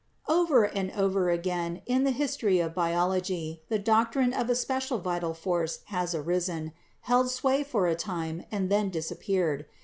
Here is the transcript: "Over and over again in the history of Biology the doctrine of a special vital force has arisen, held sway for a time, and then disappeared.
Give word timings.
"Over 0.27 0.63
and 0.63 0.89
over 0.93 1.29
again 1.29 1.83
in 1.85 2.05
the 2.05 2.09
history 2.11 2.59
of 2.59 2.73
Biology 2.73 3.61
the 3.69 3.77
doctrine 3.77 4.33
of 4.33 4.49
a 4.49 4.55
special 4.55 4.97
vital 4.97 5.35
force 5.35 5.81
has 5.89 6.15
arisen, 6.15 6.73
held 7.01 7.29
sway 7.29 7.63
for 7.63 7.85
a 7.85 7.93
time, 7.93 8.43
and 8.51 8.71
then 8.71 8.89
disappeared. 8.89 9.67